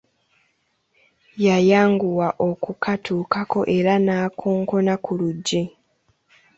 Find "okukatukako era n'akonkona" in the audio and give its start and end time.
2.49-4.93